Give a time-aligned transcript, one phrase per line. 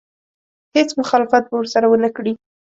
[0.75, 2.33] هېڅ مخالفت به ورسره ونه کړي.